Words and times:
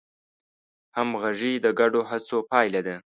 همغږي 0.95 1.53
د 1.65 1.67
ګډو 1.79 2.01
هڅو 2.09 2.37
پایله 2.51 2.81
ده. 2.87 2.95